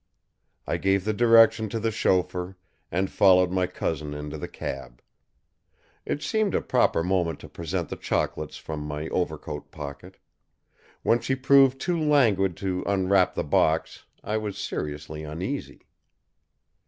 [0.65, 2.57] I gave the direction to the chauffeur
[2.91, 4.99] and followed my cousin into the cab.
[6.07, 10.17] It seemed a proper moment to present the chocolates from my overcoat pocket.
[11.03, 15.81] When she proved too languid to unwrap the box, I was seriously uneasy.